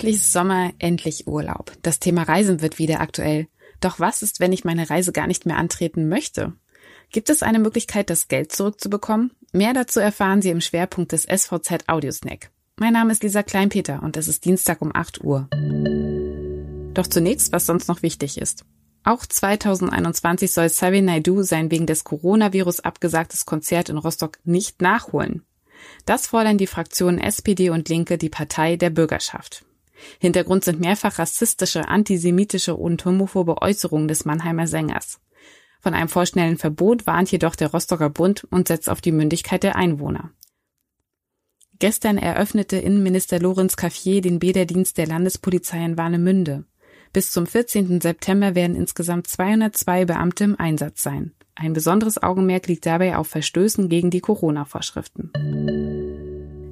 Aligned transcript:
Endlich 0.00 0.22
Sommer, 0.22 0.72
endlich 0.78 1.26
Urlaub. 1.26 1.72
Das 1.82 1.98
Thema 1.98 2.22
Reisen 2.22 2.62
wird 2.62 2.78
wieder 2.78 3.02
aktuell. 3.02 3.48
Doch 3.80 4.00
was 4.00 4.22
ist, 4.22 4.40
wenn 4.40 4.50
ich 4.50 4.64
meine 4.64 4.88
Reise 4.88 5.12
gar 5.12 5.26
nicht 5.26 5.44
mehr 5.44 5.58
antreten 5.58 6.08
möchte? 6.08 6.54
Gibt 7.10 7.28
es 7.28 7.42
eine 7.42 7.58
Möglichkeit, 7.58 8.08
das 8.08 8.26
Geld 8.26 8.50
zurückzubekommen? 8.50 9.32
Mehr 9.52 9.74
dazu 9.74 10.00
erfahren 10.00 10.40
Sie 10.40 10.48
im 10.48 10.62
Schwerpunkt 10.62 11.12
des 11.12 11.24
SVZ 11.24 11.86
Audiosnack. 11.86 12.50
Mein 12.78 12.94
Name 12.94 13.12
ist 13.12 13.22
Lisa 13.22 13.42
Kleinpeter 13.42 14.02
und 14.02 14.16
es 14.16 14.26
ist 14.26 14.46
Dienstag 14.46 14.80
um 14.80 14.90
8 14.94 15.22
Uhr. 15.22 15.50
Doch 16.94 17.06
zunächst, 17.06 17.52
was 17.52 17.66
sonst 17.66 17.86
noch 17.86 18.00
wichtig 18.00 18.38
ist. 18.38 18.64
Auch 19.04 19.26
2021 19.26 20.50
soll 20.50 20.70
Sabi 20.70 21.02
Naidu 21.02 21.42
sein 21.42 21.70
wegen 21.70 21.84
des 21.84 22.04
Coronavirus 22.04 22.80
abgesagtes 22.80 23.44
Konzert 23.44 23.90
in 23.90 23.98
Rostock 23.98 24.38
nicht 24.44 24.80
nachholen. 24.80 25.42
Das 26.06 26.28
fordern 26.28 26.56
die 26.56 26.66
Fraktionen 26.66 27.18
SPD 27.18 27.68
und 27.68 27.90
Linke, 27.90 28.16
die 28.16 28.30
Partei 28.30 28.76
der 28.76 28.88
Bürgerschaft. 28.88 29.66
Hintergrund 30.18 30.64
sind 30.64 30.80
mehrfach 30.80 31.18
rassistische, 31.18 31.88
antisemitische 31.88 32.74
und 32.74 33.04
homophobe 33.04 33.62
Äußerungen 33.62 34.08
des 34.08 34.24
Mannheimer 34.24 34.66
Sängers. 34.66 35.20
Von 35.80 35.94
einem 35.94 36.08
vorschnellen 36.08 36.58
Verbot 36.58 37.06
warnt 37.06 37.32
jedoch 37.32 37.56
der 37.56 37.70
Rostocker 37.70 38.10
Bund 38.10 38.46
und 38.50 38.68
setzt 38.68 38.90
auf 38.90 39.00
die 39.00 39.12
Mündigkeit 39.12 39.62
der 39.62 39.76
Einwohner. 39.76 40.30
Gestern 41.78 42.18
eröffnete 42.18 42.76
Innenminister 42.76 43.40
Lorenz 43.40 43.76
Caffier 43.76 44.20
den 44.20 44.38
Bäderdienst 44.38 44.98
der 44.98 45.06
Landespolizei 45.06 45.82
in 45.82 45.96
Warnemünde. 45.96 46.64
Bis 47.12 47.30
zum 47.30 47.46
14. 47.46 48.02
September 48.02 48.54
werden 48.54 48.76
insgesamt 48.76 49.26
202 49.26 50.04
Beamte 50.04 50.44
im 50.44 50.60
Einsatz 50.60 51.02
sein. 51.02 51.32
Ein 51.54 51.72
besonderes 51.72 52.22
Augenmerk 52.22 52.68
liegt 52.68 52.86
dabei 52.86 53.16
auf 53.16 53.28
Verstößen 53.28 53.88
gegen 53.88 54.10
die 54.10 54.20
Corona-Vorschriften. 54.20 55.32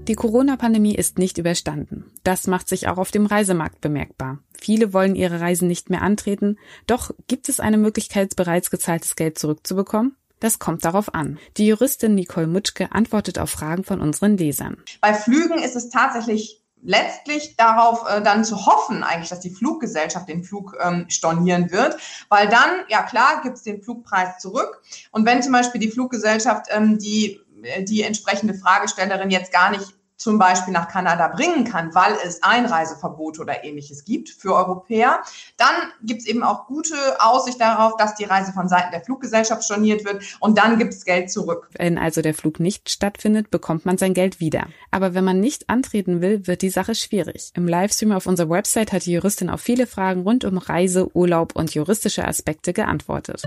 Die 0.09 0.15
Corona-Pandemie 0.15 0.95
ist 0.95 1.19
nicht 1.19 1.37
überstanden. 1.37 2.11
Das 2.25 2.47
macht 2.47 2.67
sich 2.67 2.89
auch 2.89 2.97
auf 2.97 3.11
dem 3.11 3.27
Reisemarkt 3.27 3.83
bemerkbar. 3.83 4.39
Viele 4.59 4.95
wollen 4.95 5.15
ihre 5.15 5.43
Reisen 5.43 5.69
nicht 5.69 5.91
mehr 5.91 6.01
antreten, 6.01 6.59
doch 6.87 7.11
gibt 7.27 7.51
es 7.51 7.61
eine 7.61 7.77
Möglichkeit, 7.77 8.35
bereits 8.35 8.71
gezahltes 8.71 9.17
Geld 9.17 9.39
zurückzubekommen? 9.39 10.17
Das 10.41 10.59
kommt 10.59 10.87
darauf 10.87 11.15
an. 11.15 11.39
Die 11.59 11.67
Juristin 11.67 12.15
Nicole 12.15 12.47
Mutschke 12.47 12.91
antwortet 12.91 13.39
auf 13.39 13.51
Fragen 13.51 13.85
von 13.85 14.01
unseren 14.01 14.39
Lesern. 14.39 14.79
Bei 15.03 15.13
Flügen 15.13 15.59
ist 15.59 15.77
es 15.77 15.91
tatsächlich 15.91 16.63
letztlich 16.81 17.57
darauf 17.57 18.09
äh, 18.09 18.23
dann 18.23 18.45
zu 18.45 18.65
hoffen, 18.65 19.03
eigentlich, 19.03 19.29
dass 19.29 19.41
die 19.41 19.51
Fluggesellschaft 19.51 20.29
den 20.29 20.43
Flug 20.43 20.75
ähm, 20.81 21.05
stornieren 21.09 21.71
wird, 21.71 21.99
weil 22.31 22.49
dann, 22.49 22.71
ja 22.89 23.03
klar, 23.03 23.43
gibt 23.43 23.57
es 23.57 23.65
den 23.65 23.83
Flugpreis 23.83 24.39
zurück. 24.39 24.81
Und 25.11 25.27
wenn 25.27 25.43
zum 25.43 25.53
Beispiel 25.53 25.81
die 25.81 25.91
Fluggesellschaft 25.91 26.67
ähm, 26.71 26.99
die 26.99 27.41
äh, 27.63 27.85
die 27.85 28.03
entsprechende 28.03 28.55
Fragestellerin 28.55 29.31
jetzt 29.31 29.53
gar 29.53 29.71
nicht 29.71 29.98
zum 30.19 30.39
Beispiel 30.39 30.75
nach 30.75 30.89
Kanada 30.89 31.29
bringen 31.29 31.65
kann, 31.65 31.95
weil 31.95 32.13
es 32.27 32.43
Einreiseverbote 32.43 33.41
oder 33.41 33.65
ähnliches 33.65 34.05
gibt 34.05 34.29
für 34.29 34.55
Europäer, 34.55 35.23
dann 35.57 35.75
gibt 36.03 36.23
es 36.23 36.27
eben 36.27 36.43
auch 36.43 36.67
gute 36.67 36.95
Aussicht 37.21 37.61
darauf, 37.61 37.97
dass 37.97 38.17
die 38.17 38.25
Reise 38.25 38.53
von 38.53 38.69
Seiten 38.69 38.91
der 38.91 39.01
Fluggesellschaft 39.01 39.65
storniert 39.65 40.05
wird 40.05 40.23
und 40.41 40.59
dann 40.59 40.79
gibt 40.79 40.93
es 40.93 41.05
Geld 41.05 41.31
zurück. 41.31 41.69
Wenn 41.79 41.99
also 41.99 42.21
der 42.21 42.35
Flug 42.35 42.61
nicht 42.61 42.91
stattfindet, 42.91 43.51
bekommt 43.51 43.87
man 43.87 43.97
sein 43.97 44.13
Geld 44.13 44.41
wieder. 44.41 44.67
Aber 44.91 45.15
wenn 45.15 45.25
man 45.25 45.41
nicht 45.41 45.71
antreten 45.71 46.21
will, 46.21 46.47
wird 46.47 46.63
die 46.63 46.71
Sache 46.71 46.95
schwierig. 46.95 47.53
Im 47.55 47.69
Livestream 47.69 48.13
auf 48.13 48.27
unserer 48.27 48.51
Website 48.51 48.93
hat 48.93 49.07
die 49.07 49.13
Juristin 49.13 49.49
auf 49.49 49.61
viele 49.61 49.87
Fragen 49.87 50.23
rund 50.23 50.45
um 50.45 50.59
Reise, 50.59 51.15
Urlaub 51.15 51.55
und 51.55 51.73
juristische 51.73 52.27
Aspekte 52.27 52.73
geantwortet. 52.73 53.43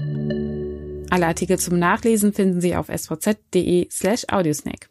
Alle 1.10 1.28
Artikel 1.28 1.60
zum 1.60 1.78
Nachlesen 1.78 2.32
finden 2.32 2.62
Sie 2.62 2.74
auf 2.74 2.88
svz.de 2.88 3.90
slash 3.92 4.26
audiosnake. 4.30 4.88